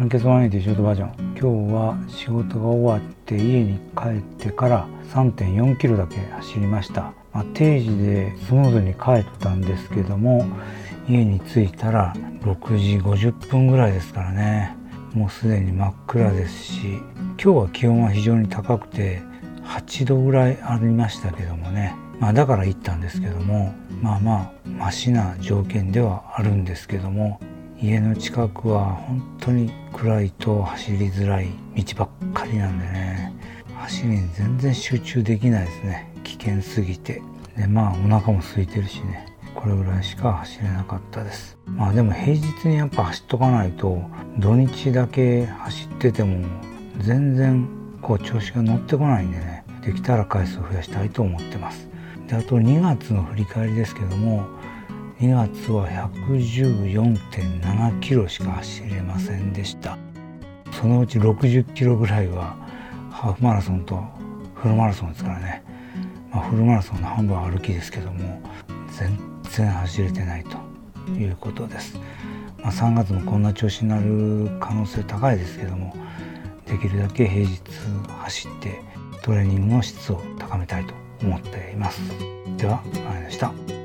[0.00, 1.36] 献血ワンエイティショートバージョン。
[1.38, 10.46] 今日は仕事が終わって家に帰ってから3.4キロだけ走りました、まあ、定時でスムーズに帰ったんですけども
[11.06, 14.74] 家に着いたら6時50分ぐらいですからね。
[15.12, 16.80] もうすでに真っ暗ですし
[17.36, 19.20] 今日は気温は非常に高くて
[19.64, 21.94] 8度ぐらいありましたけどもね。
[22.18, 27.38] まあだから行ったんですけどもまあまあマシな条件ではあるんですけども
[27.82, 33.34] 家の近くは本当に暗いと走りづらい道ばっかりなんでね。
[33.76, 36.14] 走りに全然集中できないですね。
[36.24, 37.20] 危険すぎて。
[37.54, 39.26] でまあお腹も空いてるしね。
[39.54, 41.58] これぐらいしか走れなかったです。
[41.66, 44.02] まあでも平日にやっぱ走っとかないと
[44.38, 46.46] 土日だけ走ってても
[47.00, 47.68] 全然
[48.00, 49.64] こう調子が乗ってこないんでね。
[49.84, 51.86] できたら回数を増やしたいと思ってます。
[52.26, 54.46] であと2月の振り返りですけども
[55.20, 59.98] 2月は114.7キロしか走れませんでした。
[60.72, 62.56] そのうち60キロぐらいは
[63.10, 64.02] ハーフマラソンと
[64.54, 65.62] フルマラソンですからね、
[66.32, 68.40] まあ、フルマラソンの半分は歩きですけども
[68.98, 70.56] 全然走れてないと
[71.12, 71.98] いうことです、
[72.62, 75.94] まあ、3月もこんな調子になる可能性高いですけども
[76.64, 77.60] できるだけ平日
[78.22, 78.80] 走って
[79.22, 82.00] トレーニングの質を高めたいと思っています。
[82.56, 83.79] ではあれでした。